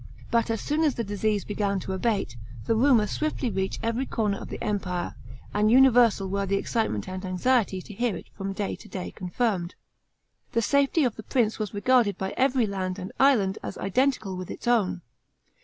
[0.31, 4.39] But as soon as the disease began to abate, the rumour swiftly reached every corner
[4.39, 5.13] of the empire,
[5.53, 9.11] and universal were the excite ment and anxiety to hear it from day to day
[9.11, 9.75] confirmed.
[10.53, 14.49] The safety of the prince was regarded by every land and island as identical with
[14.49, 15.03] its own.